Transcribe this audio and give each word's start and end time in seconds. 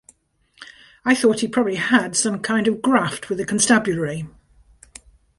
I 1.05 1.13
thought 1.13 1.41
he 1.41 1.47
probably 1.47 1.75
had 1.75 2.15
some 2.15 2.39
kind 2.39 2.67
of 2.67 2.81
graft 2.81 3.29
with 3.29 3.37
the 3.37 3.45
constabulary. 3.45 4.25